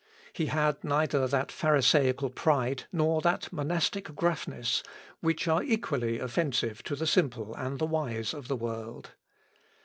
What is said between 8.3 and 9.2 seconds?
of the world.